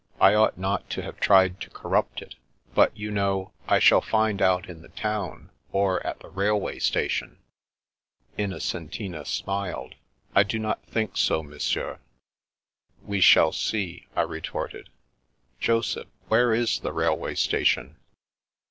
I 0.19 0.33
ought 0.33 0.57
not 0.57 0.89
to 0.97 1.03
have 1.03 1.19
tried 1.19 1.61
to 1.61 1.69
corrupt 1.69 2.23
it. 2.23 2.33
But, 2.73 2.97
you 2.97 3.11
know, 3.11 3.51
I 3.67 3.77
shall 3.77 4.01
find 4.01 4.41
out 4.41 4.67
in 4.67 4.81
the 4.81 4.87
town, 4.89 5.51
or 5.71 6.03
at 6.03 6.21
the 6.21 6.29
railway 6.29 6.79
station." 6.79 7.37
Innocentina 8.35 9.27
smiled." 9.27 9.93
I 10.35 10.41
do 10.41 10.57
not 10.57 10.83
think 10.87 11.17
so, 11.17 11.43
Mon 11.43 11.59
sieur." 11.59 11.99
We 13.03 13.21
shall 13.21 13.51
see," 13.51 14.07
I 14.15 14.21
retorted. 14.23 14.89
"Joseph, 15.59 16.07
where 16.29 16.51
is 16.51 16.79
the 16.79 16.93
railway 16.93 17.35
station 17.35 17.97